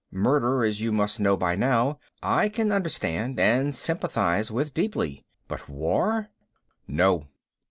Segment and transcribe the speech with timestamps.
[0.09, 5.69] Murder, as you must know by now, I can understand and sympathize with deeply, but
[5.69, 6.29] war?
[6.87, 7.27] no!